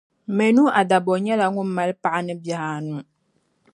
Manu-Adabor 0.37 1.17
nyɛla 1.25 1.45
ŋun 1.53 1.69
mali 1.75 1.93
paɣa 2.03 2.19
ni 2.25 2.33
bihi 2.43 2.63
anu. 2.75 2.97